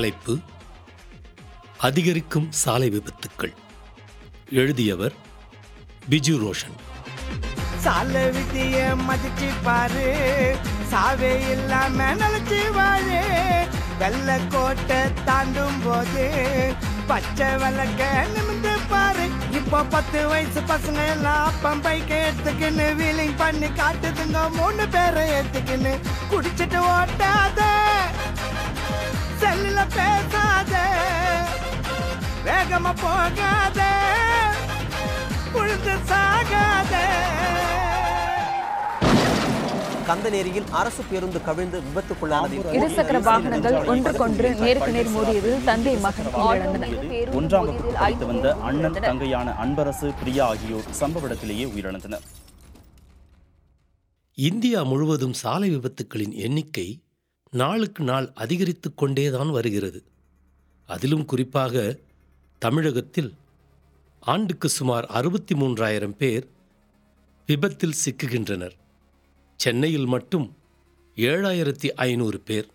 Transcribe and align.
தலைப்பு 0.00 0.34
அதிகரிக்கும் 1.86 2.46
சாலை 2.58 2.88
விபத்துக்கள். 2.94 3.52
எழுதியவர் 4.60 5.14
பிஜு 6.10 6.34
ரோஷன். 6.42 6.76
சாலை 7.84 8.22
விதிய 8.36 8.76
மதிச்சு 9.08 9.48
பாரு 9.66 10.06
சாவே 10.92 11.32
இல்லாம 11.54 12.06
நினைச்சு 12.22 12.60
வாழு. 12.78 13.20
வெள்ள 13.98 14.38
கோட்டை 14.54 15.00
தாண்டும் 15.24 15.82
போது 15.84 16.26
பச்சை 17.06 17.50
விளக்க 17.64 18.26
நிமிந்து 18.34 18.74
பாரு. 18.88 19.26
இப்போ 19.60 19.82
பத்து 19.84 20.28
வயசு 20.28 20.62
பசங்க 20.72 21.08
எல்லாம் 21.16 21.52
பம்பைக்கு 21.64 22.18
எடுத்துக்கின்னு 22.28 22.88
வீலிங் 23.02 23.36
பண்ணி 23.36 23.66
காட்டுதுங்க. 23.82 24.48
மூணு 24.58 24.88
பேரை 24.96 25.26
எடுத்துக்கின்னு 25.40 25.94
குடிச்சிட்டு 26.32 26.80
ஓட்டாத 26.96 27.79
செல்லுல 29.80 29.96
பேசாத. 29.96 30.74
வேகமா 32.46 32.92
போகாத. 33.02 33.80
உழுந்து 35.52 35.94
சாகாத. 36.10 36.94
கந்தநேரியில் 40.08 40.68
அரசு 40.70 41.02
பேருந்து 41.10 41.40
கவிழ்ந்து 41.48 41.78
விபத்துக்குள்ளானதில் 41.86 42.64
இருசக்கர 42.78 43.18
வாகனங்கள் 43.22 43.76
ஒன்றுக்கொன்று 43.92 44.48
நேருக்கு 44.60 44.92
நேர் 44.92 45.12
மோதியதில் 45.16 45.64
தந்தை 45.64 45.94
மகன் 45.96 46.30
உயிரிழந்தனர். 46.40 46.94
ஒன்றாம் 47.40 47.66
வகுப்பு 47.66 47.92
படித்து 47.98 48.26
வந்த 48.26 48.56
அண்ணன் 48.68 48.98
தங்கையான 49.08 49.54
அன்பரசு 49.64 50.08
பிரியா 50.20 50.46
ஆகியோர் 50.46 50.88
சம்பவ 51.00 51.22
இடத்திலேயே 51.22 51.66
உயிரிழந்தனர். 51.74 52.26
இந்தியா 54.34 54.82
முழுவதும் 54.82 55.32
சாலை 55.32 55.68
விபத்துக்களின் 55.76 56.34
எண்ணிக்கை 56.46 56.88
நாளுக்கு 57.50 58.04
நாள் 58.04 58.32
அதிகரித்து 58.34 58.94
கொண்டேதான் 58.94 59.50
வருகிறது. 59.50 60.02
அதிலும் 60.86 61.24
குறிப்பாக 61.24 61.98
தமிழகத்தில் 62.58 63.34
ஆண்டுக்கு 64.20 64.68
சுமார் 64.68 65.06
அறுபத்தி 65.06 65.54
மூன்றாயிரம் 65.54 66.16
பேர் 66.16 66.46
விபத்தில் 67.46 67.94
சிக்குகின்றனர். 68.04 68.72
சென்னையில் 69.56 70.06
மட்டும் 70.06 70.56
ஏழாயிரத்தி 71.16 71.88
ஐநூறு 71.88 72.40
பேர் 72.40 72.68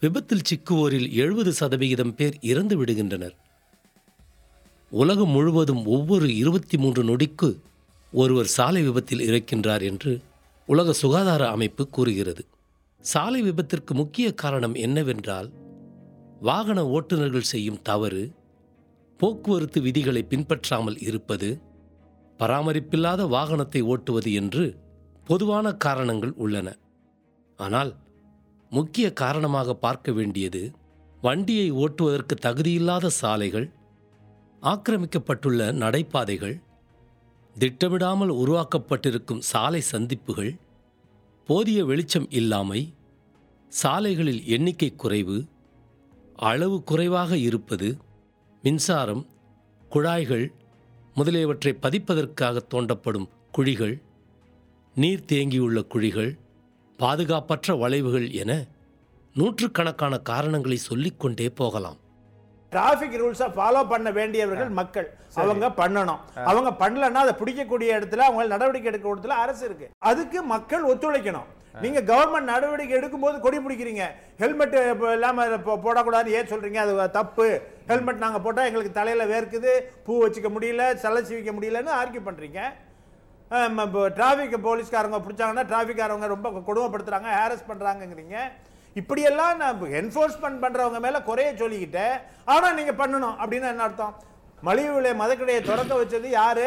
விபத்தில் 0.00 0.42
சிக்குவோரில் 0.50 1.12
எழுபது 1.12 1.52
சதவிகிதம் 1.52 2.14
பேர் 2.14 2.38
இறந்து 2.40 2.84
விடுகின்றனர். 2.84 3.36
உலகம் 4.90 5.28
முழுவதும் 5.28 5.86
ஒவ்வொரு 5.86 6.36
இருபத்தி 6.36 6.76
மூன்று 6.76 7.04
நொடிக்கு 7.04 7.58
ஒருவர் 8.12 8.46
சாலை 8.46 8.82
விபத்தில் 8.82 9.18
இறக்கின்றார் 9.18 9.82
என்று 9.82 10.22
உலக 10.66 10.92
சுகாதார 10.92 11.50
அமைப்பு 11.50 11.88
கூறுகிறது. 11.88 12.46
சாலை 13.04 13.42
விபத்திற்கு 13.42 13.94
முக்கிய 13.94 14.34
காரணம் 14.34 14.74
என்னவென்றால் 14.74 15.52
வாகன 16.40 16.84
ஓட்டுநர்கள் 16.84 17.50
செய்யும் 17.52 17.82
தவறு 17.82 18.34
போக்குவரத்து 19.18 19.80
விதிகளை 19.80 20.22
பின்பற்றாமல் 20.22 20.98
இருப்பது 20.98 21.60
பராமரிப்பில்லாத 22.38 23.22
வாகனத்தை 23.28 23.82
ஓட்டுவது 23.82 24.32
என்று 24.32 24.64
பொதுவான 25.24 25.72
காரணங்கள் 25.72 26.32
உள்ளன. 26.34 26.76
ஆனால் 27.56 27.96
முக்கிய 28.70 29.12
காரணமாக 29.12 29.74
பார்க்க 29.74 30.12
வேண்டியது 30.12 30.62
வண்டியை 31.20 31.72
ஓட்டுவதற்கு 31.72 32.34
தகுதியில்லாத 32.42 33.06
சாலைகள் 33.06 33.70
ஆக்கிரமிக்கப்பட்டுள்ள 34.62 35.72
நடைபாதைகள் 35.72 36.56
திட்டமிடாமல் 37.58 38.32
உருவாக்கப்பட்டிருக்கும் 38.32 39.44
சாலை 39.52 39.80
சந்திப்புகள் 39.80 40.52
போதிய 41.46 41.84
வெளிச்சம் 41.84 42.26
இல்லாமை 42.30 42.94
சாலைகளில் 43.68 44.46
எண்ணிக்கை 44.46 44.94
குறைவு 44.94 45.44
அளவு 46.36 46.82
குறைவாக 46.82 47.36
இருப்பது 47.36 47.98
மின்சாரம் 48.62 49.26
குழாய்கள் 49.88 50.52
முதலியவற்றை 51.14 51.72
பதிப்பதற்காக 51.82 52.62
தோண்டப்படும் 52.70 53.28
குழிகள் 53.52 54.02
நீர் 54.94 55.24
தேங்கியுள்ள 55.32 55.86
குழிகள் 55.86 56.38
பாதுகாப்பற்ற 56.98 57.76
வளைவுகள் 57.78 58.30
என 58.30 58.66
நூற்றுக்கணக்கான 59.34 60.18
காரணங்களை 60.18 60.76
சொல்லிக்கொண்டே 60.76 61.48
போகலாம். 61.50 61.98
டிராஃபிக் 62.74 63.24
ரூல்ஸை 63.24 63.48
ஃபாலோ 63.56 63.88
பண்ண 63.88 64.10
வேண்டியவர்கள் 64.10 64.68
மக்கள். 64.68 65.14
அவங்க 65.34 65.68
பண்ணணும். 65.68 66.18
அவங்க 66.44 66.70
பண்ணலன்னா 66.70 67.14
அதை 67.14 67.34
பிடிக்கக்கூடிய 67.38 68.00
இடத்துல 68.00 68.16
அவங்க 68.16 68.46
நடவடிக்கை 68.46 68.92
எடுக்க 68.92 69.14
இடத்துல 69.14 69.32
அரசு 69.32 69.64
இருக்கு. 69.64 69.90
அதுக்கு 69.98 70.42
மக்கள் 70.42 70.84
ஒத்துழைக்கணும். 70.84 71.44
நீங்க 71.80 72.00
கவர்மெண்ட் 72.00 72.40
நடவடிக்கை 72.40 72.98
எடுக்கும்போது 72.98 73.40
கொடி 73.40 73.58
பிடிக்கிறீங்க. 73.58 74.04
ஹெல்மெட் 74.38 74.74
இல்லாம 75.12 75.46
போ- 75.46 75.80
போடக்கூடாதுன்னு 75.84 76.26
ஏன் 76.26 76.46
சொல்றீங்க? 76.46 76.74
அது 76.74 77.10
தப்பு. 77.10 77.60
ஹெல்மெட் 77.86 78.16
நாங்க 78.16 78.40
போட்டா 78.40 78.64
எங்களுக்கு 78.64 78.92
தலையில 78.92 79.40
வேர்க்குது. 79.40 79.80
பூ 80.04 80.26
வச்சுக்க 80.26 80.48
முடியல 80.48 80.94
சலை 81.02 81.22
சீவிக்க 81.22 81.52
முடியலன்னு 81.52 81.90
ஆர்கியூ 82.04 82.20
பண்றீங்க. 82.26 82.60
டிராஃபிக் 83.50 84.58
போலீஸ்காரங்க 84.64 85.20
பிடிச்சாங்கன்னா 85.20 85.64
டிராஃபிக்காரவங்க 85.64 86.26
ரொம்ப 86.26 86.50
கொடுமைப்படுத்துறாங்க 86.50 87.26
ஹேரஸ் 87.40 87.64
பண்றாங்கங்கிறீங்க. 87.68 88.36
இப்படியெல்லாம் 89.00 89.56
நான் 89.62 89.80
என்ஃபோர்ஸ்மெண்ட் 90.00 90.62
பண்ணுறவங்க 90.64 90.98
மேலே 91.06 91.20
குறைய 91.28 91.48
சொல்லிக்கிட்டு 91.62 92.04
ஆனால் 92.54 92.76
நீங்கள் 92.78 92.98
பண்ணணும் 93.00 93.36
அப்படின்னு 93.42 93.70
என்ன 93.72 93.86
அர்த்தம்? 93.86 94.14
மலிவு 94.66 94.92
விலை 94.96 95.12
மதக்கடையை 95.22 95.62
திறக்க 95.70 95.92
வச்சது 96.00 96.28
யார்? 96.40 96.66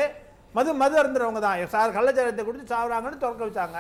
மது 0.58 0.72
மது 0.82 0.96
அருந்துறவங்க 1.02 1.40
தான். 1.46 1.62
சார் 1.76 1.96
கள்ளச்சாரத்தை 1.98 2.44
கொடுத்து 2.46 2.74
சாவுறாங்கன்னு 2.74 3.22
திறக்க 3.24 3.42
வச்சாங்க. 3.48 3.80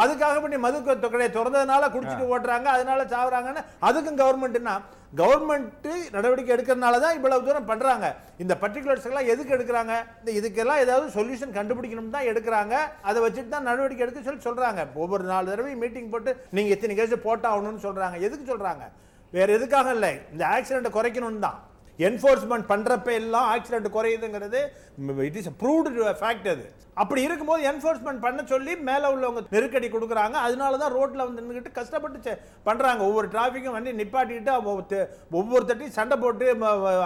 அதுக்காக 0.00 0.40
பண்ணி 0.42 0.58
மது 0.64 0.78
கடையை 0.86 1.30
திறந்ததுனால 1.36 1.88
குடிச்சிட்டு 1.94 2.32
ஓட்டுறாங்க 2.32 2.68
அதனால 2.74 3.04
சாவுறாங்கன்னு 3.14 3.62
அதுக்கும் 3.88 4.20
கவர்மெண்ட்னா 4.22 4.74
கவர்மெண்ட் 5.20 5.88
நடவடிக்கை 6.14 6.52
எடுக்கிறதுனால 6.54 7.00
தான் 7.02 7.16
இவ்வளவு 7.16 7.44
தூரம் 7.46 7.66
பண்றாங்க. 7.70 8.06
இந்த 8.42 8.54
பர்டிகுலர்ஸ் 8.62 9.08
எல்லாம் 9.08 9.28
எதுக்கு 9.32 9.54
எடுக்கிறாங்க? 9.56 9.94
இந்த 10.20 10.30
இதுக்கெல்லாம் 10.38 10.82
ஏதாவது 10.84 11.06
சொல்யூஷன் 11.16 11.52
கண்டுபிடிக்கணும் 11.56 12.14
தான் 12.14 12.28
எடுக்கிறாங்க. 12.30 12.74
அதை 13.08 13.18
வச்சுட்டு 13.24 13.52
தான் 13.54 13.68
நடவடிக்கை 13.70 14.04
எடுக்க 14.04 14.22
சொல்லி 14.28 14.46
சொல்றாங்க. 14.46 14.84
ஒவ்வொரு 15.02 15.26
நாலு 15.32 15.50
தடவை 15.50 15.74
மீட்டிங் 15.82 16.10
போட்டு 16.14 16.32
நீங்க 16.58 16.72
இத்தனை 16.76 16.96
கேஸ் 17.00 17.14
போட்டாகணும்னு 17.26 17.84
சொல்றாங்க. 17.86 18.18
எதுக்கு 18.28 18.46
சொல்றாங்க? 18.52 18.86
வேற 19.36 19.48
எதுக்காக 19.58 19.92
இல்லை? 19.98 20.12
இந்த 20.32 20.44
ஆக்சிடென்ட்டை 20.54 20.94
குறைக்கணும் 20.96 21.44
தான். 21.46 21.58
என்ஃபோர்ஸ்மெண்ட் 21.98 22.64
பண்றப்ப 22.68 23.12
எல்லாம் 23.12 23.56
ஆக்சிடென்ட் 23.56 23.86
குறையுதுங்கிறது 23.94 24.60
இட் 25.16 25.36
இஸ் 25.36 25.48
ப்ரூவ்டு 25.48 26.14
ஃபேக்ட் 26.20 26.48
அது. 26.48 26.72
அப்படி 26.94 27.22
இருக்கும்போது 27.22 27.70
என்ஃபோர்ஸ்மெண்ட் 27.70 28.20
பண்ண 28.20 28.42
சொல்லி 28.44 28.76
மேலே 28.76 29.06
உள்ளவங்க 29.14 29.44
நெருக்கடி 29.50 29.88
கொடுக்குறாங்க. 29.88 30.30
அதனால 30.30 30.76
தான் 30.76 30.94
ரோட்ல 30.94 31.16
வந்து 31.16 31.42
நின்றுக்கிட்டு 31.42 31.72
கஷ்டப்பட்டு 31.72 32.38
பண்றாங்க. 32.64 33.04
ஒவ்வொரு 33.04 33.28
டிராஃபிக்கும் 33.28 33.76
ஒவ்வொரு 34.64 34.84
தெ- 34.88 35.08
ஒவ்வொருத்தட்டையும் 35.32 35.88
சண்டை 35.88 36.16
போட்டு 36.16 36.54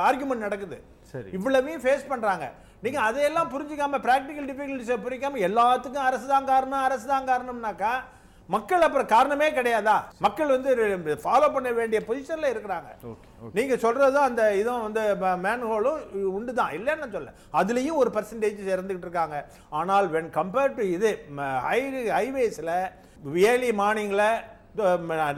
ஆர்குமெண்ட் 0.08 0.44
நடக்குது. 0.46 0.82
சரி. 1.02 1.28
இவ்வளவையும் 1.32 1.82
ஃபேஸ் 1.82 2.08
பண்றாங்க. 2.08 2.52
நீங்க 2.82 3.00
அதையெல்லாம் 3.00 3.50
புரிஞ்சுக்காம 3.50 3.98
பிராக்டிக்கல் 3.98 4.48
டிஃபிகல்ட்டிஸை 4.50 4.96
புரியாம 5.04 5.48
எல்லாத்துக்கும் 5.48 6.06
அரசு 6.10 6.26
தான் 6.26 6.44
காரணம் 6.44 6.82
அரசு 6.82 7.06
தான் 7.06 7.24
காரணம்னாக்கா 7.24 7.90
மக்கள் 8.54 8.84
அப்புறம் 8.86 9.08
காரணமே 9.12 9.48
கிடையாதா? 9.58 9.94
மக்கள் 10.24 10.52
வந்து 10.54 11.18
ஃபாலோ 11.24 11.46
பண்ண 11.54 11.68
வேண்டிய 11.78 12.00
பொசிஷன்ல 12.08 12.50
இருக்கிறாங்க. 12.54 12.90
நீங்க 13.56 13.74
சொல்றதும் 13.84 14.26
அந்த 14.30 14.42
இதுவும் 14.60 14.84
வந்து 14.86 15.02
மேன்ஹோலும் 15.46 16.00
உண்டு 16.36 16.54
தான் 16.60 16.74
இல்லைன்னு 16.78 17.08
சொல்ல 17.16 17.32
அதுலயும் 17.60 18.00
ஒரு 18.02 18.12
பர்சன்டேஜ் 18.16 18.60
இறந்துகிட்டு 18.74 19.08
இருக்காங்க. 19.08 19.38
ஆனால் 19.80 20.08
வென் 20.16 20.30
கம்பேர்ட் 20.40 20.76
டு 20.80 20.86
இது 20.96 21.10
ஹை 21.68 21.80
ஹைவேஸ்ல 22.18 22.74
ஏர்லி 23.50 23.72
மார்னிங்ல 23.82 24.24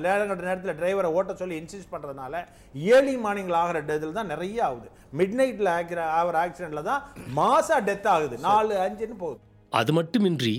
நேரங்கட்ட 0.04 0.42
நேரத்தில் 0.46 0.78
டிரைவரை 0.78 1.10
ஓட்ட 1.18 1.32
சொல்லி 1.40 1.56
இன்சிஸ்ட் 1.62 1.92
பண்ணுறதுனால 1.92 2.40
ஏர்லி 2.94 3.14
மார்னிங்கில் 3.24 3.58
ஆகிற 3.60 3.82
இதில் 3.96 4.16
தான் 4.16 4.32
நிறைய 4.32 4.64
ஆகுது. 4.68 4.88
மிட் 5.18 5.36
நைட்டில் 5.40 5.70
ஆகிற 5.74 6.00
ஆகிற 6.20 6.38
ஆக்சிடெண்ட்டில் 6.44 6.88
தான் 6.88 7.04
மாசா 7.38 7.76
டெத் 7.88 8.08
ஆகுது. 8.14 8.36
நாலு 8.48 8.74
அஞ்சுன்னு 8.86 9.16
போகுது. 9.22 9.40
அது 9.80 9.92
மட்டுமின்றி 9.98 10.54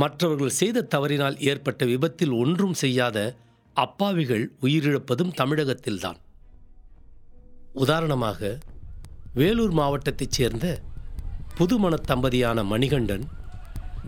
மற்றவர்கள் 0.00 0.58
செய்த 0.60 0.86
தவறினால் 0.94 1.36
ஏற்பட்ட 1.50 1.82
விபத்தில் 1.84 2.34
ஒன்றும் 2.42 2.74
செய்யாத 2.74 3.18
அப்பாவிகள் 3.74 4.44
உயிரிழப்பதும் 4.62 5.32
தமிழகத்தில்தான். 5.40 6.18
உதாரணமாக 7.72 8.58
வேலூர் 9.34 9.74
மாவட்டத்தைச் 9.80 10.36
சேர்ந்த 10.38 10.66
புதுமண 11.58 11.94
தம்பதியான 12.08 12.64
மணிகண்டன் 12.64 13.24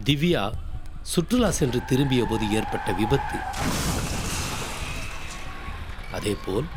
திவ்யா 0.04 0.44
சுற்றுலா 1.12 1.50
சென்று 1.50 1.80
திரும்பிய 1.84 2.24
போது 2.24 2.44
ஏற்பட்ட 2.50 2.92
விபத்து. 2.92 3.38
அதேபோல் 6.12 6.68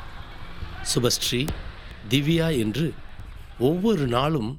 சுபஸ்ரீ 0.94 1.42
திவ்யா 2.10 2.50
என்று 2.60 2.88
ஒவ்வொரு 3.60 4.08
நாளும் 4.08 4.52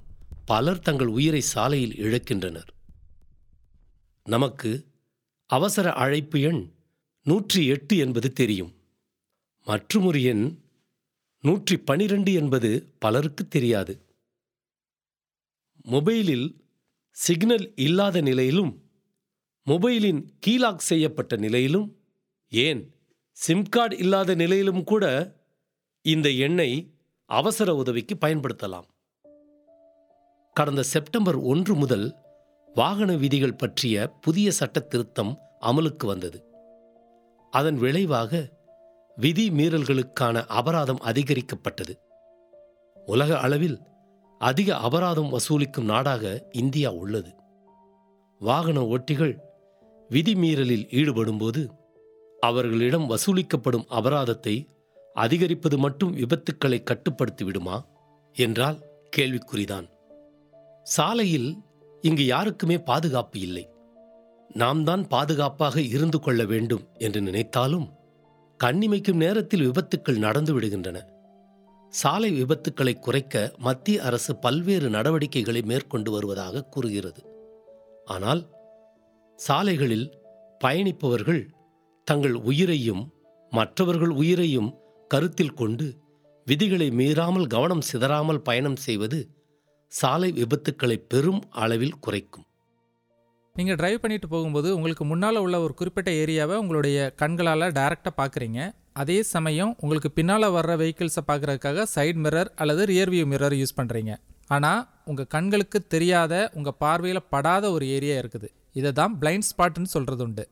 பலர் 0.45 0.85
தங்கள் 0.87 1.13
உயிரை 1.19 1.41
சாலையில் 1.41 1.99
இழக்கின்றனர். 2.07 2.71
நமக்கு 4.29 4.87
அவசர 5.47 5.93
அழைப்பு 5.93 6.41
எண் 6.41 6.73
நூற்றி 7.23 7.67
எட்டு 7.67 7.97
என்பது 7.97 8.33
தெரியும். 8.33 8.73
மற்றுமொரு 9.67 10.23
எண் 10.23 10.59
நூற்றி 11.41 11.77
பனிரெண்டு 11.79 12.33
என்பது 12.33 12.71
பலருக்கு 12.99 13.49
தெரியாது. 13.49 14.07
மொபைலில் 15.91 16.47
சிக்னல் 17.11 17.73
இல்லாத 17.77 18.21
நிலையிலும் 18.21 18.73
மொபைலின் 19.67 20.21
கீலாக் 20.47 20.89
செய்யப்பட்ட 20.91 21.37
நிலையிலும் 21.37 21.99
ஏன் 22.49 22.95
சிம் 23.31 23.69
கார்டு 23.69 23.99
இல்லாத 23.99 24.35
நிலையிலும் 24.35 24.85
கூட 24.85 25.05
இந்த 26.03 26.31
எண்ணை 26.31 26.97
அவசர 27.25 27.75
உதவிக்கு 27.75 28.15
பயன்படுத்தலாம். 28.15 28.89
கடந்த 30.53 30.83
செப்டம்பர் 30.83 31.37
ஒன்று 31.37 31.75
முதல் 31.75 32.24
வாகன 32.75 33.17
விதிகள் 33.17 33.55
பற்றிய 33.55 34.09
புதிய 34.21 34.51
சட்ட 34.51 34.81
திருத்தம் 34.81 35.39
அமலுக்கு 35.61 36.07
வந்தது. 36.07 36.45
அதன் 37.51 37.77
விளைவாக 37.77 38.51
விதி 39.17 39.51
மீறல்களுக்கான 39.51 40.45
அபராதம் 40.47 40.99
அதிகரிக்கப்பட்டது. 41.01 41.95
உலக 43.07 43.39
அளவில் 43.39 43.79
அதிக 44.39 44.77
அபராதம் 44.77 45.31
வசூலிக்கும் 45.33 45.85
நாடாக 45.85 46.49
இந்தியா 46.53 46.93
உள்ளது. 46.93 47.35
வாகன 48.39 48.81
ஓட்டிகள் 48.81 49.39
விதிமீறலில் 50.09 50.87
ஈடுபடும்போது 50.91 51.69
அவர்களிடம் 52.41 53.11
வசூலிக்கப்படும் 53.11 53.85
அபராதத்தை 53.89 54.69
அதிகரிப்பது 55.15 55.79
மட்டும் 55.79 56.17
விபத்துக்களை 56.17 56.83
கட்டுப்படுத்தி 56.83 57.45
விடுமா? 57.45 57.87
என்றால் 58.33 58.79
கேள்விக்குறிதான். 59.17 59.89
சாலையில் 60.83 61.57
இங்கு 62.05 62.25
யாருக்குமே 62.27 62.77
பாதுகாப்பு 62.83 63.39
இல்லை. 63.41 63.65
நாம் 64.51 64.81
தான் 64.85 65.05
பாதுகாப்பாக 65.09 65.77
இருந்து 65.95 66.19
கொள்ள 66.21 66.41
வேண்டும் 66.45 66.85
என்று 66.99 67.21
நினைத்தாலும் 67.21 67.87
கண்ணிமைக்கும் 68.61 69.23
நேரத்தில் 69.25 69.65
விபத்துக்கள் 69.69 70.25
நடந்து 70.27 70.53
விடுகின்றன. 70.55 70.99
சாலை 71.93 72.31
விபத்துக்களை 72.33 72.95
குறைக்க 72.99 73.35
மத்திய 73.59 74.03
அரசு 74.03 74.33
பல்வேறு 74.37 74.89
நடவடிக்கைகளை 74.89 75.63
மேற்கொண்டு 75.63 76.11
வருவதாக 76.11 76.65
கூறுகிறது. 76.65 77.23
ஆனால் 78.05 78.43
சாலைகளில் 79.39 80.07
பயணிப்பவர்கள் 80.61 81.43
தங்கள் 82.07 82.37
உயிரையும் 82.43 83.03
மற்றவர்கள் 83.53 84.13
உயிரையும் 84.13 84.71
கருத்தில் 85.11 85.55
கொண்டு 85.55 85.87
விதிகளை 86.47 86.89
மீறாமல் 86.91 87.47
கவனம் 87.47 87.87
சிதறாமல் 87.93 88.41
பயணம் 88.43 88.77
செய்வது 88.77 89.19
சாலை 89.93 90.29
விபத்துக்களை 90.39 90.97
பெரும் 91.13 91.43
அளவில் 91.63 92.01
குறைக்கும். 92.05 92.47
நீங்கள் 93.57 93.77
டிரைவ் 93.81 94.01
பண்ணிட்டு 94.03 94.29
போகும்போது 94.33 94.69
உங்களுக்கு 94.77 95.05
முன்னால் 95.11 95.39
உள்ள 95.43 95.57
ஒரு 95.65 95.75
குறிப்பிட்ட 95.81 96.11
ஏரியாவை 96.23 96.55
உங்களுடைய 96.63 96.99
கண்களால் 97.21 97.65
டைரெக்டாக 97.77 98.13
பார்க்குறீங்க. 98.21 98.61
அதே 99.03 99.19
சமயம் 99.35 99.71
உங்களுக்கு 99.83 100.11
பின்னால் 100.17 100.47
வர்ற 100.57 100.73
வெஹிக்கிள்ஸை 100.81 101.23
பார்க்குறதுக்காக 101.29 101.85
சைட் 101.95 102.21
மிரர் 102.25 102.51
அல்லது 102.63 102.83
ரியர்வியூ 102.93 103.27
மிரர் 103.33 103.57
யூஸ் 103.61 103.77
பண்ணுறீங்க 103.79 104.15
ஆனால் 104.57 104.83
உங்கள் 105.11 105.31
கண்களுக்கு 105.35 105.79
தெரியாத 105.95 106.35
உங்கள் 106.59 106.79
பார்வையில் 106.83 107.27
படாத 107.35 107.71
ஒரு 107.77 107.87
ஏரியா 107.97 108.17
இருக்குது. 108.23 108.49
இதை 108.81 108.93
தான் 109.01 109.15
பிளைண்ட் 109.23 109.49
ஸ்பாட்னு 109.51 109.93
சொல்கிறது 109.95 110.25
உண்டு. 110.27 110.45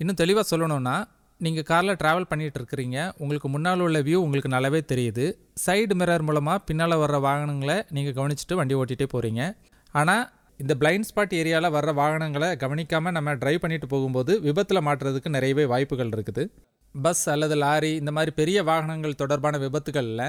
இன்னும் 0.00 0.20
தெளிவாக 0.22 0.46
சொல்லணும்னா 0.52 0.96
நீங்கள் 1.40 1.66
காரில் 1.70 1.98
ட்ராவல் 2.00 2.28
பண்ணிகிட்டு 2.30 2.58
இருக்கிறீங்க 2.60 2.98
உங்களுக்கு 3.22 3.48
முன்னால் 3.54 3.82
உள்ள 3.86 3.98
வியூ 4.06 4.18
உங்களுக்கு 4.26 4.50
நல்லாவே 4.54 4.80
தெரியுது. 4.92 5.24
சைடு 5.64 5.94
மிரர் 6.00 6.24
மூலமாக 6.28 6.58
பின்னால் 6.68 7.00
வர்ற 7.02 7.18
வாகனங்களை 7.26 7.76
நீங்கள் 7.96 8.16
கவனிச்சுட்டு 8.18 8.58
வண்டி 8.60 8.74
ஓட்டிகிட்டே 8.80 9.06
போகிறீங்க 9.14 9.42
ஆனால் 9.94 10.24
இந்த 10.60 10.72
பிளைண்ட் 10.80 11.08
ஸ்பாட் 11.08 11.34
ஏரியாவில் 11.40 11.74
வர்ற 11.76 11.92
வாகனங்களை 12.00 12.48
கவனிக்காமல் 12.62 13.14
நம்ம 13.16 13.34
டிரைவ் 13.42 13.62
பண்ணிட்டு 13.64 13.88
போகும்போது 13.94 14.32
விபத்தில் 14.46 14.86
மாட்டுறதுக்கு 14.88 15.34
நிறையவே 15.36 15.64
வாய்ப்புகள் 15.72 16.12
இருக்குது. 16.16 16.44
பஸ் 16.94 17.24
அல்லது 17.32 17.56
லாரி 17.62 17.92
இந்த 18.00 18.10
மாதிரி 18.16 18.32
பெரிய 18.40 18.58
வாகனங்கள் 18.70 19.20
தொடர்பான 19.22 19.58
விபத்துகளில் 19.64 20.26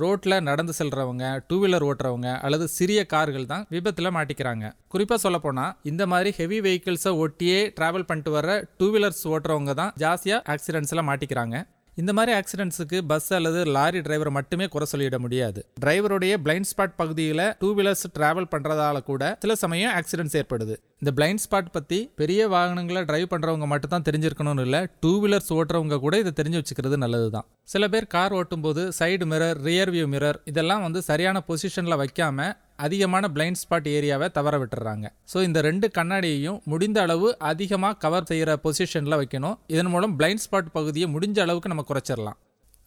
ரோட்டில் 0.00 0.34
நடந்து 0.48 0.72
செல்றவங்க 0.78 1.24
டூ 1.48 1.56
வீலர் 1.62 1.84
ஓட்டுறவங்க 1.88 2.28
அல்லது 2.46 2.66
சிறிய 2.76 3.00
கார்கள் 3.12 3.48
தான் 3.50 3.64
விபத்தில் 3.74 4.14
மாட்டிக்கிறாங்க. 4.16 4.64
குறிப்பாக 4.92 5.20
சொல்லப்போனால் 5.24 5.74
இந்த 5.90 6.02
மாதிரி 6.12 6.30
ஹெவி 6.38 6.58
வெஹிக்கிள்ஸை 6.66 7.12
ஒட்டியே 7.24 7.58
ட்ராவல் 7.78 8.06
பண்ணிட்டு 8.10 8.32
வர 8.36 8.54
டூ 8.80 8.86
வீலர்ஸ் 8.94 9.24
ஓட்டுறவங்க 9.34 9.74
தான் 9.80 9.92
ஜாஸ்தியாக 10.04 10.40
ஆக்சிடென்ட்ஸில் 10.54 11.06
மாட்டிக்கிறாங்க. 11.08 11.56
இந்த 12.00 12.10
மாதிரி 12.16 12.32
ஆக்சிடென்ட்ஸுக்கு 12.36 12.98
பஸ் 13.08 13.26
அல்லது 13.38 13.60
லாரி 13.74 14.00
டிரைவரை 14.04 14.30
மட்டுமே 14.36 14.66
குறை 14.74 14.86
சொல்லிட 14.92 15.16
முடியாது. 15.24 15.60
டிரைவருடைய 15.82 16.34
பிளைண்ட் 16.44 16.68
ஸ்பாட் 16.70 16.94
பகுதியில் 17.00 17.42
டூ 17.62 17.70
வீலர்ஸ் 17.78 18.06
டிராவல் 18.16 18.48
பண்ணுறதால 18.54 19.02
கூட 19.10 19.22
சில 19.42 19.54
சமயம் 19.64 19.92
ஆக்சிடென்ட்ஸ் 19.98 20.36
ஏற்படுது. 20.40 20.74
இந்த 21.02 21.12
பிளைண்ட் 21.18 21.42
ஸ்பாட் 21.44 21.70
பற்றி 21.76 21.98
பெரிய 22.20 22.40
வாகனங்களை 22.54 23.02
டிரைவ் 23.10 23.28
பண்ணுறவங்க 23.32 23.66
மட்டும் 23.72 23.92
தான் 23.94 24.06
தெரிஞ்சிருக்கணும்னு 24.08 24.64
இல்லை 24.66 24.80
டூ 25.04 25.12
வீலர்ஸ் 25.24 25.52
ஓட்டுறவங்க 25.58 25.98
கூட 26.06 26.16
இதை 26.22 26.32
தெரிஞ்சு 26.40 26.60
வச்சுக்கிறது 26.60 26.98
நல்லது 27.04 27.28
தான் 27.36 27.46
சில 27.74 27.88
பேர் 27.88 28.06
கார் 28.16 28.36
ஓட்டும்போது 28.40 28.84
side 29.00 29.26
mirror 29.32 29.60
rear 29.68 29.92
view 29.96 30.06
mirror 30.14 30.38
இதெல்லாம் 30.52 30.84
வந்து 30.86 31.02
சரியான 31.10 31.42
பொசிஷனில் 31.48 32.00
வைக்காம 32.04 32.48
அதிகமான 32.86 33.30
பிளைண்ட் 33.34 33.60
ஸ்பாட் 33.62 33.88
ஏரியாவை 33.96 34.28
தவற 34.38 34.54
விட்டுறாங்க. 34.62 35.06
ஸோ 35.32 35.38
இந்த 35.48 35.58
ரெண்டு 35.68 35.88
கண்ணாடியையும் 35.98 36.60
முடிந்த 36.72 37.00
அளவு 37.06 37.28
அதிகமாக 37.50 37.98
கவர் 38.04 38.30
செய்கிற 38.30 38.56
பொசிஷனில் 38.64 39.20
வைக்கணும். 39.20 39.58
இதன் 39.74 39.92
மூலம் 39.96 40.16
பிளைண்ட் 40.20 40.44
ஸ்பாட் 40.46 40.72
பகுதியை 40.78 41.08
முடிஞ்ச 41.16 41.38
அளவுக்கு 41.46 41.72
நம்ம 41.74 41.84
குறைச்சிடலாம். 41.90 42.38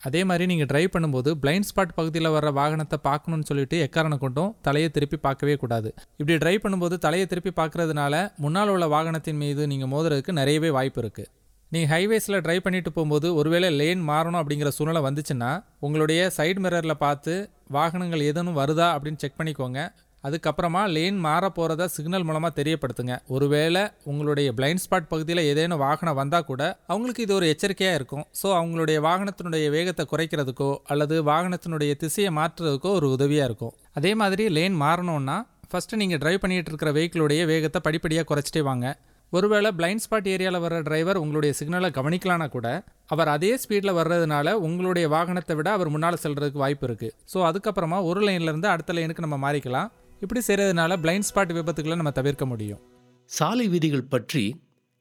அதே 0.01 0.21
மாதிரி 0.30 0.45
நீங்கள் 0.50 0.68
டிரைவ் 0.71 0.92
பண்ணும்போது 0.94 1.30
பிளைண்ட் 1.44 1.68
ஸ்பாட் 1.69 1.94
பகுதியில் 2.00 2.33
வர 2.36 2.50
வாகனத்தை 2.57 2.97
பார்க்கணும்னு 3.07 3.47
சொல்லிட்டு 3.50 3.77
எக்காரணம் 3.86 4.21
கொண்டும் 4.24 4.51
தலையை 4.68 4.89
திருப்பி 4.95 5.18
பார்க்கவே 5.27 5.56
கூடாது. 5.62 5.89
இப்படி 6.19 6.36
டிரைவ் 6.44 6.63
பண்ணும்போது 6.65 6.98
தலையை 7.06 7.25
திருப்பி 7.31 7.53
பார்க்கறதுனால 7.62 8.15
முன்னால் 8.44 8.71
உள்ள 8.74 8.88
வாகனத்தின் 8.95 9.41
மீது 9.44 9.63
நீங்கள் 9.74 9.91
மோதுறதுக்கு 9.94 10.39
நிறையவே 10.41 10.71
வாய்ப்பு 10.77 11.01
இருக்குது 11.03 11.30
நீங்கள் 11.75 11.92
ஹைவேஸில் 11.94 12.42
ட்ரைவ் 12.45 12.66
பண்ணிட்டு 12.66 12.89
போகும்போது 12.95 13.27
ஒருவேளை 13.42 13.69
லேன் 13.80 14.01
மாறணும் 14.10 14.39
அப்படிங்கிற 14.42 14.69
சூழ்நிலை 14.75 15.00
வந்துச்சுன்னா 15.06 15.51
உங்களுடைய 15.86 16.19
சைடு 16.36 16.60
மிரரில் 16.66 17.01
பார்த்து 17.06 17.33
வாகனங்கள் 17.75 18.22
எதுவும் 18.31 18.57
வருதா 18.60 18.88
அப்படின்னு 18.95 19.22
செக் 19.24 19.39
பண்ணிக்கோங்க. 19.39 19.80
அதுக்கப்புறமா 20.24 20.81
லேன் 20.95 21.18
மாற 21.25 21.45
போகிறத 21.57 21.88
சிக்னல் 21.95 22.25
மூலமாக 22.27 22.51
தெரியப்படுத்துங்க. 22.60 23.16
ஒருவேளை 23.36 23.81
உங்களுடைய 24.12 24.51
பிளைண்ட் 24.60 24.83
ஸ்பாட் 24.83 25.10
பகுதியில் 25.12 25.42
ஏதேனும் 25.50 25.81
வாகனம் 25.86 26.18
வந்தால் 26.22 26.48
கூட 26.51 26.62
அவங்களுக்கு 26.92 27.25
இது 27.25 27.36
ஒரு 27.39 27.50
எச்சரிக்கையாக 27.54 27.98
இருக்கும். 28.00 28.25
ஸோ 28.42 28.48
அவங்களுடைய 28.60 29.00
வாகனத்தினுடைய 29.07 29.66
வேகத்தை 29.75 30.06
குறைக்கிறதுக்கோ 30.13 30.72
அல்லது 30.94 31.18
வாகனத்தினுடைய 31.31 31.94
திசையை 32.04 32.31
மாற்றுறதுக்கோ 32.39 32.92
ஒரு 33.00 33.10
உதவியாக 33.18 33.50
இருக்கும். 33.51 33.75
அதே 34.01 34.13
மாதிரி 34.22 34.45
லேன் 34.60 34.77
மாறணும்னா 34.86 35.38
ஃபஸ்ட்டு 35.72 36.01
நீங்கள் 36.04 36.22
ட்ரைவ் 36.24 36.42
பண்ணிகிட்டு 36.45 36.72
இருக்கிற 36.74 36.92
வெஹிக்கிளுடைய 37.00 37.44
வேகத்தை 37.54 37.81
படிப்படியாக 37.89 38.27
குறைச்சிட்டே 38.31 38.63
வாங்க. 38.69 38.88
ஒருவேளை 39.33 39.69
பிளைண்ட் 39.77 40.04
ஸ்பாட் 40.04 40.27
ஏரியாவில் 40.33 40.63
வர்ற 40.63 40.77
டிரைவர் 40.88 41.19
உங்களுடைய 41.22 41.54
சிக்னலை 41.60 41.89
கவனிக்கலானா 41.98 42.48
கூட 42.50 42.68
அவர் 43.13 43.30
அதே 43.36 43.51
ஸ்பீடில் 43.63 43.98
வர்றதுனால 43.98 44.51
உங்களுடைய 44.66 45.06
வாகனத்தை 45.16 45.56
விட 45.60 45.69
அவர் 45.77 45.89
முன்னால் 45.94 46.22
செல்கிறதுக்கு 46.24 46.63
வாய்ப்பு 46.63 46.86
இருக்குது 46.88 47.15
ஸோ 47.34 47.38
அதுக்கப்புறமா 47.50 47.98
ஒரு 48.10 48.22
லைன்லேருந்து 48.27 48.70
அடுத்த 48.74 48.94
லைனுக்கு 48.98 49.25
நம்ம 49.25 49.39
மாறிக்கலாம். 49.46 49.89
இப்படி 50.22 50.41
செய்கிறதுனால 50.48 50.98
பிளைண்ட் 51.03 51.27
ஸ்பாட் 51.29 51.55
விபத்துக்களை 51.58 51.96
நம்ம 51.96 52.12
தவிர்க்க 52.12 52.46
முடியும். 52.46 52.82
சாலை 53.29 53.65
விதிகள் 53.67 54.12
பற்றி 54.13 54.44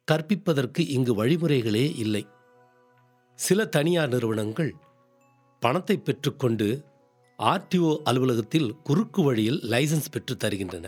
கற்பிப்பதற்கு 0.09 0.83
இங்கு 0.97 1.13
வழிமுறைகளே 1.21 1.85
இல்லை. 2.05 2.25
சில 3.39 3.65
தனியார் 3.77 4.13
நிறுவனங்கள் 4.15 4.73
பணத்தை 5.63 5.97
பெற்றுக்கொண்டு 5.99 6.69
ஆர்டிஓ 7.39 7.93
அலுவலகத்தில் 8.05 8.69
குறுக்கு 8.83 9.23
வழியில் 9.23 9.61
லைசென்ஸ் 9.73 10.13
பெற்று 10.15 10.35
தருகின்றன. 10.45 10.87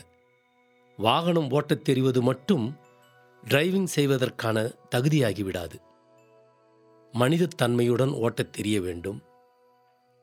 வாகனம் 0.98 1.48
ஓட்டத் 1.50 1.86
தெரிவது 1.88 2.20
மட்டும் 2.22 2.66
டிரைவிங் 3.48 3.84
செய்வதற்கான 3.84 4.74
தகுதியாகிவிடாது. 4.90 5.74
மனிதத் 7.12 7.56
தன்மையுடன் 7.56 8.10
ஓட்டத் 8.10 8.52
தெரிய 8.52 8.80
வேண்டும். 8.80 9.22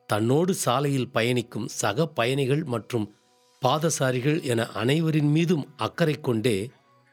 தன்னோடு 0.06 0.54
சாலையில் 0.54 1.08
பயணிக்கும் 1.08 1.68
சக 1.68 2.06
பயணிகள் 2.06 2.64
மற்றும் 2.64 3.16
பாதசாரிகள் 3.62 4.42
என 4.42 4.66
அனைவரின் 4.66 5.30
மீதும் 5.30 5.72
அக்கறை 5.76 6.20
கொண்டே 6.20 6.70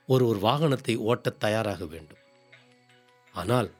ஒரு 0.07 0.27
ஒரு 0.27 0.39
வாகனத்தை 0.39 0.97
ஓட்டத் 0.97 1.39
தயாராக 1.39 1.85
வேண்டும். 1.85 2.17
ஆனால் 3.33 3.71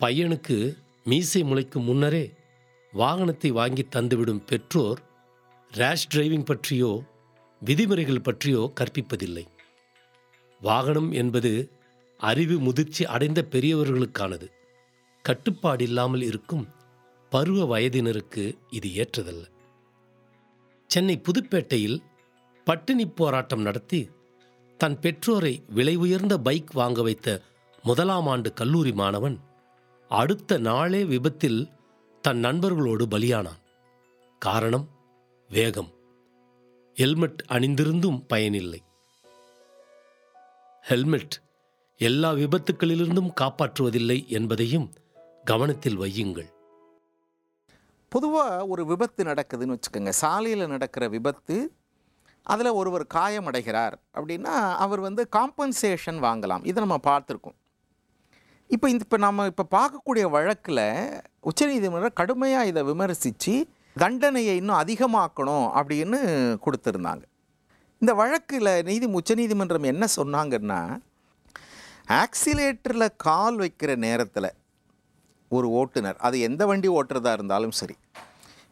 பையனுக்கு 0.00 0.76
மீசை 1.04 1.42
முளைக்கும் 1.42 1.84
முன்னரே 1.84 2.32
வாகனத்தை 2.92 3.48
வாங்கி 3.48 3.86
தந்துவிடும் 3.92 4.44
பெற்றோர் 4.46 5.00
ரேஷ் 5.70 6.08
டிரைவிங் 6.14 6.44
பற்றியோ 6.44 7.02
விதிமுறைகள் 7.60 8.20
பற்றியோ 8.20 8.72
கற்பிப்பதில்லை. 8.80 9.46
வாகனம் 10.62 11.12
என்பது 11.12 11.70
அறிவு 12.18 12.58
முதிர்ச்சி 12.58 13.06
அடைந்த 13.06 13.46
பெரியவர்களுக்கானது. 13.50 14.48
கட்டுப்பாடில்லாமல் 15.28 16.22
இருக்கும் 16.22 16.68
பருவ 17.30 17.78
வயதினருக்கு 17.78 18.58
இது 18.70 18.88
ஏற்றதல்ல. 18.88 19.44
சென்னை 20.86 21.20
புதுப்பேட்டையில் 21.20 22.02
பட்டினி 22.64 23.08
போராட்டம் 23.08 23.60
நடத்தி 23.60 24.10
தன் 24.76 25.00
பெற்றோரை 25.00 25.62
விலை 25.68 25.96
உயர்ந்த 25.96 26.38
பைக் 26.38 26.70
வாங்க 26.72 27.02
வைத்த 27.02 27.40
முதலாம் 27.82 28.26
ஆண்டு 28.26 28.52
கல்லூரி 28.52 28.92
மாணவன் 28.92 29.40
அடுத்த 30.08 30.58
நாளே 30.58 31.04
விபத்தில் 31.04 31.68
தன் 32.20 32.44
நண்பர்களோடு 32.44 33.06
பலியானான். 33.10 33.60
காரணம் 34.38 34.88
வேகம். 35.48 35.90
ஹெல்மெட் 36.94 37.44
அணிந்திருந்தும் 37.48 38.24
பயனில்லை. 38.26 38.82
ஹெல்மெட் 40.84 41.34
எல்லா 41.96 42.30
விபத்துக்களிலிருந்தும் 42.32 43.28
காப்பாற்றுவதில்லை 43.40 44.16
என்பதையும் 44.28 44.86
கவனத்தில் 45.44 45.98
வையுங்கள். 45.98 46.48
பொதுவாக 48.08 48.66
ஒரு 48.66 48.86
விபத்து 48.86 49.24
நடக்குதுன்னு 49.24 49.74
வச்சுக்கோங்க. 49.74 50.08
சாலையில் 50.08 50.66
நடக்கிற 50.66 51.08
விபத்து 51.08 51.56
அதில் 52.42 52.70
ஒருவர் 52.70 53.06
காயமடைகிறார் 53.14 53.96
அப்படின்னா 54.16 54.54
அவர் 54.84 55.00
வந்து 55.00 55.28
காம்பன்சேஷன் 55.36 56.18
வாங்கலாம். 56.28 56.64
இதை 56.64 56.84
நம்ம 56.84 56.98
பார்த்துருக்கோம். 57.10 57.58
இப்போ 58.70 58.88
இந்த 58.88 59.04
இப்போ 59.06 59.16
நம்ம 59.16 59.46
இப்போ 59.46 59.66
பார்க்கக்கூடிய 59.78 60.24
வழக்கில் 60.30 60.86
உச்சநீதிமன்றம் 61.40 62.18
கடுமையாக 62.20 62.66
இதை 62.66 62.82
விமர்சித்து 62.82 63.68
தண்டனையை 63.98 64.56
இன்னும் 64.56 64.80
அதிகமாக்கணும் 64.82 65.66
அப்படின்னு 65.78 66.20
கொடுத்துருந்தாங்க. 66.66 67.24
இந்த 68.02 68.14
வழக்கில் 68.14 68.82
நீதி 68.84 69.06
உச்சநீதிமன்றம் 69.06 69.82
என்ன 69.82 70.06
சொன்னாங்கன்னா 70.16 70.98
ஆக்சிலேட்டரில் 72.08 73.08
கால் 73.16 73.58
வைக்கிற 73.58 73.96
நேரத்தில் 73.96 74.54
ஒரு 75.48 75.68
ஓட்டுநர் 75.68 76.16
அது 76.16 76.40
எந்த 76.40 76.66
வண்டி 76.66 76.88
ஓட்டுறதா 76.88 77.32
இருந்தாலும் 77.32 77.70
சரி 77.70 77.96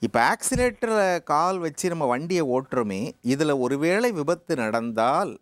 இப்போ 0.00 0.36
ஆக்சிலேட்டரில் 0.36 1.22
கால் 1.22 1.58
வச்சு 1.58 1.88
நம்ம 1.88 2.06
வண்டியை 2.06 2.42
ஓட்டுறோமே 2.42 3.12
இதில் 3.20 3.50
ஒருவேளை 3.50 4.12
விபத்து 4.12 4.56
நடந்தால் 4.56 5.40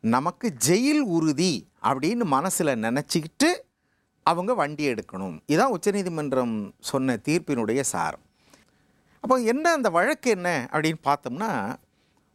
நமக்கு 0.00 0.54
ஜெயில் 0.66 1.00
உறுதி 1.00 1.68
அப்படின்னு 1.82 2.24
மனசில் 2.24 2.82
நினச்சிக்கிட்டு 2.82 3.54
அவங்க 4.22 4.54
வண்டி 4.54 4.92
எடுக்கணும். 4.92 5.40
இதான் 5.46 5.74
உச்சநீதிமன்றம் 5.76 6.74
சொன்ன 6.80 7.18
தீர்ப்பினுடைய 7.24 7.80
சாரம். 7.80 8.24
அப்போ 9.20 9.36
என்ன 9.36 9.72
அந்த 9.72 9.90
வழக்கு 9.90 10.30
என்ன 10.30 10.68
அப்படின்னு 10.72 11.00
பார்த்தோம்னா 11.04 11.74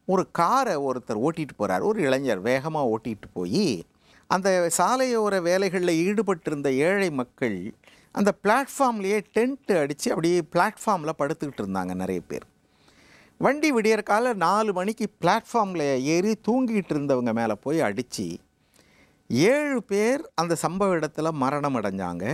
ஒரு 0.09 0.23
காரை 0.31 0.75
ஒருத்தர் 0.75 1.21
ஓட்டிகிட்டு 1.25 1.55
போகிறார் 1.57 1.85
ஒரு 1.89 1.99
இளைஞர் 2.01 2.41
வேகமாக 2.41 2.91
ஓட்டிகிட்டு 2.93 3.27
போய் 3.33 3.83
அந்த 4.27 4.49
சாலையோர 4.77 5.35
வேலைகளில் 5.41 5.99
ஈடுபட்டிருந்த 6.03 6.69
ஏழை 6.87 7.09
மக்கள் 7.19 7.57
அந்த 8.11 8.31
பிளாட்ஃபார்ம்லேயே 8.43 9.17
டென்ட் 9.33 9.73
அடித்து 9.79 10.07
அப்படியே 10.09 10.37
பிளாட்ஃபார்மில் 10.51 11.17
படுத்துக்கிட்டு 11.19 11.61
இருந்தாங்க 11.63 11.93
நிறைய 12.01 12.21
பேர். 12.27 12.45
வண்டி 13.37 13.69
விடியற் 13.71 14.03
கால 14.03 14.33
நாலு 14.33 14.73
மணிக்கு 14.73 15.07
பிளாட்ஃபார்மில் 15.21 15.87
ஏறி 16.13 16.33
தூங்கிட்டு 16.47 16.93
இருந்தவங்க 16.95 17.33
மேலே 17.33 17.55
போய் 17.65 17.79
அடித்து 17.81 18.27
ஏழு 19.27 19.79
பேர் 19.83 20.21
அந்த 20.35 20.53
சம்பவ 20.67 20.91
இடத்துல 20.99 21.31
மரணம் 21.43 21.75
அடைஞ்சாங்க. 21.75 22.25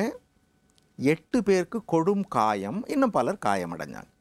எட்டு 0.97 1.43
பேருக்கு 1.43 1.79
கொடும் 1.91 2.25
காயம் 2.27 2.79
இன்னும் 2.87 3.15
பலர் 3.17 3.43
காயமடைஞ்சாங்க. 3.45 4.11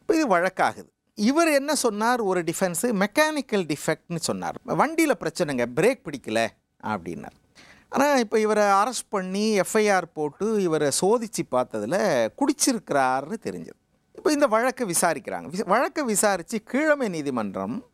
இப்போ 0.00 0.14
இது 0.14 0.26
வழக்காகுது. 0.36 0.90
இவர் 1.14 1.48
என்ன 1.48 1.74
சொன்னார்? 1.74 2.20
ஒரு 2.20 2.42
டிஃபென்ஸு 2.42 3.06
மெக்கானிக்கல் 3.06 3.74
டிஃபெக்ட்னு 3.74 4.16
சொன்னார். 4.16 4.60
வண்டியில் 4.64 5.16
பிரச்சனைங்க. 5.16 5.66
பிரேக் 5.76 6.00
பிடிக்கல 6.04 6.46
அப்படின்னார். 6.82 7.58
ஆனால் 7.88 8.18
இப்போ 8.18 8.40
இவரை 8.40 8.64
அரெஸ்ட் 8.64 9.08
பண்ணி 9.08 9.60
எஃப்ஐஆர் 9.60 10.02
போட்டு 10.14 10.62
இவரை 10.62 10.90
சோதித்து 11.00 11.42
பார்த்ததில் 11.50 12.28
குடிச்சிருக்கிறாருன்னு 12.38 13.34
தெரிஞ்சது. 13.42 13.72
இப்போ 14.14 14.32
இந்த 14.32 14.46
வழக்கை 14.46 14.90
விசாரிக்கிறாங்க. 14.90 15.48
விச- 15.48 15.66
வழக்கை 15.66 16.04
விசாரித்து 16.04 16.62
கீழமை 16.62 17.08
நீதிமன்றம் 17.08 17.84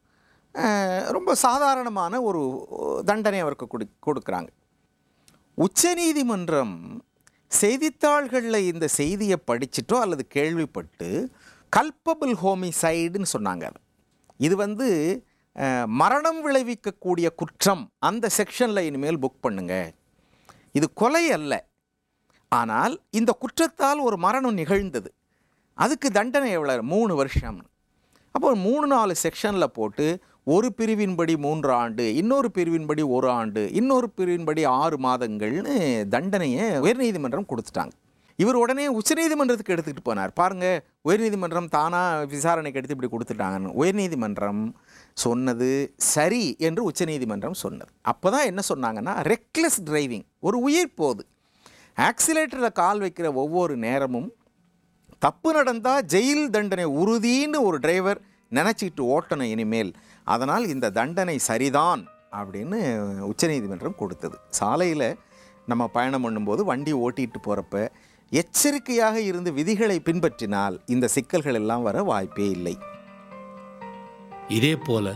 ரொம்ப 1.08 1.34
சாதாரணமான 1.34 2.22
ஒரு 2.22 2.68
தண்டனை 3.06 3.38
அவருக்கு 3.38 3.66
கொடு 3.66 3.88
கொடுக்குறாங்க. 4.06 4.48
உச்சநீதிமன்றம் 5.54 7.04
செய்தித்தாள்களில் 7.48 8.72
இந்த 8.72 8.88
செய்தியை 8.88 9.36
படிச்சிட்டோ 9.46 10.00
அல்லது 10.00 10.26
கேள்விப்பட்டு 10.26 11.30
கல்பபிள் 11.76 12.34
ஹோமிசைடுன்னு 12.42 13.28
சொன்னாங்க 13.36 13.64
அது. 13.70 13.80
இது 14.46 14.54
வந்து 14.64 14.88
மரணம் 16.00 16.40
விளைவிக்கக்கூடிய 16.46 17.26
குற்றம் 17.40 17.82
அந்த 18.08 18.26
செக்ஷனில் 18.38 18.86
இனிமேல் 18.88 19.22
புக் 19.24 19.42
பண்ணுங்க. 19.46 19.74
இது 20.78 20.86
கொலை 21.00 21.24
அல்ல. 21.36 21.52
ஆனால் 22.60 22.94
இந்த 23.18 23.30
குற்றத்தால் 23.42 24.00
ஒரு 24.08 24.16
மரணம் 24.26 24.58
நிகழ்ந்தது. 24.60 25.10
அதுக்கு 25.84 26.08
தண்டனை 26.18 26.48
எவ்வளோ 26.58 26.74
மூணு 26.94 27.12
வருஷம். 27.20 27.60
அப்போ 28.34 28.48
மூணு 28.66 28.86
நாலு 28.94 29.12
செக்ஷனில் 29.24 29.74
போட்டு 29.78 30.06
ஒரு 30.54 30.68
பிரிவின்படி 30.78 31.34
மூன்று 31.44 31.70
ஆண்டு 31.82 32.04
இன்னொரு 32.20 32.48
பிரிவின்படி 32.56 33.02
ஒரு 33.16 33.28
ஆண்டு 33.38 33.62
இன்னொரு 33.80 34.08
பிரிவின்படி 34.18 34.62
ஆறு 34.80 34.96
மாதங்கள்னு 35.06 35.74
தண்டனையை 36.14 36.66
உயர்நீதிமன்றம் 36.84 37.48
கொடுத்துட்டாங்க. 37.50 37.94
இவர் 38.42 38.58
உடனே 38.62 38.86
உச்சநீதிமன்றத்துக்கு 38.98 39.74
எடுத்துக்கிட்டு 39.74 40.08
போனார். 40.08 40.32
பாருங்கள் 40.40 40.78
உயர்நீதிமன்றம் 41.08 41.68
தானாக 41.76 42.26
விசாரணைக்கு 42.34 42.78
எடுத்து 42.80 42.96
இப்படி 42.96 43.10
கொடுத்துட்டாங்கன்னு. 43.14 43.74
உயர்நீதிமன்றம் 43.80 44.62
சொன்னது 45.24 45.70
சரி 46.14 46.44
என்று 46.68 46.82
உச்சநீதிமன்றம் 46.90 47.58
சொன்னது. 47.64 47.90
அப்போ 48.12 48.30
தான் 48.34 48.48
என்ன 48.50 48.62
சொன்னாங்கன்னா 48.70 49.14
ரெக்லெஸ் 49.32 49.80
டிரைவிங் 49.90 50.26
ஒரு 50.48 50.58
உயிர் 50.68 50.96
போகுது 51.00 51.24
ஆக்சிலேட்டரில் 52.08 52.78
கால் 52.82 53.00
வைக்கிற 53.04 53.26
ஒவ்வொரு 53.42 53.74
நேரமும் 53.86 54.28
தப்பு 55.24 55.50
நடந்தால் 55.56 56.04
ஜெயில் 56.12 56.46
தண்டனை 56.50 56.84
உறுதின்னு 57.00 57.58
ஒரு 57.68 57.78
டிரைவர் 57.84 58.20
நினச்சிக்கிட்டு 58.52 59.02
ஓட்டணும் 59.14 59.50
இனிமேல். 59.54 59.90
அதனால் 60.24 60.64
இந்த 60.74 60.90
தண்டனை 60.98 61.34
சரிதான் 61.48 62.02
அப்படின்னு 62.38 62.78
உச்சநீதிமன்றம் 63.30 63.98
கொடுத்தது. 64.00 64.36
சாலையில் 64.58 65.08
நம்ம 65.70 65.84
பயணம் 65.96 66.24
பண்ணும்போது 66.24 66.62
வண்டி 66.70 66.92
ஓட்டிகிட்டு 67.04 67.40
போகிறப்ப 67.46 67.84
எச்சரிக்கையாக 68.30 69.20
இருந்து 69.20 69.52
விதிகளை 69.52 70.00
பின்பற்றினால் 70.00 70.78
இந்த 70.86 71.08
சிக்கல்கள் 71.08 71.54
எல்லாம் 71.54 71.82
வர 71.82 72.02
வாய்ப்பே 72.02 72.50
இல்லை. 72.50 72.78
இதே 74.48 74.76
போல 74.76 75.14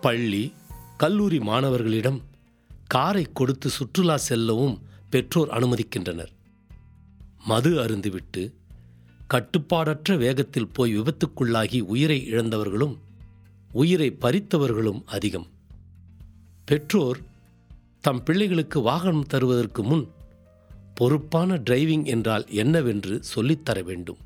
பள்ளி 0.00 0.52
கல்லூரி 0.96 1.38
மாணவர்களிடம் 1.38 2.22
காரை 2.86 3.26
கொடுத்து 3.32 3.70
சுற்றுலா 3.70 4.16
செல்லவும் 4.16 4.82
பெற்றோர் 5.10 5.48
அனுமதிக்கின்றனர். 5.48 6.32
மது 7.44 7.70
அருந்துவிட்டு 7.70 8.52
கட்டுப்பாடற்ற 9.34 10.16
வேகத்தில் 10.16 10.68
போய் 10.68 10.98
விபத்துக்குள்ளாகி 10.98 11.80
உயிரை 11.80 12.26
இழந்தவர்களும் 12.32 12.98
உயிரை 13.72 14.16
பறித்தவர்களும் 14.20 15.02
அதிகம். 15.06 15.46
பெற்றோர் 16.64 17.18
தம் 18.00 18.22
பிள்ளைகளுக்கு 18.22 18.80
வாகனம் 18.80 19.26
தருவதற்கு 19.26 19.82
முன் 19.82 20.08
பொறுப்பான 20.94 21.56
டிரைவிங் 21.56 22.04
என்றால் 22.04 22.46
என்னவென்று 22.48 23.22
சொல்லித்தர 23.34 23.82
வேண்டும். 23.82 24.18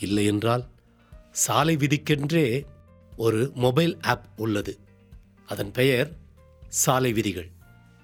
இல்லையென்றால் 0.00 0.68
சாலை 1.30 1.76
விதிக்கென்றே 1.76 2.64
ஒரு 3.16 3.52
மொபைல் 3.54 4.00
ஆப் 4.00 4.28
உள்ளது. 4.36 4.78
அதன் 5.46 5.70
பெயர் 5.70 6.16
சாலை 6.68 7.12
விதிகள் 7.12 7.50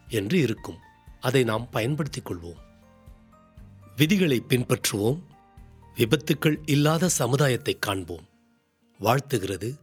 என்று 0.08 0.38
இருக்கும். 0.38 0.76
அதை 1.20 1.44
நாம் 1.44 1.70
பயன்படுத்திக் 1.70 2.30
கொள்வோம். 2.30 2.60
விதிகளை 3.96 4.42
பின்பற்றுவோம். 4.48 5.22
விபத்துக்கள் 5.96 6.56
இல்லாத 6.66 7.08
சமுதாயத்தை 7.08 7.78
காண்போம். 7.78 8.28
வாழ்த்துகிறது 9.00 9.78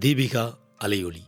தீபிகா 0.00 0.54
அலையொலி. 0.84 1.27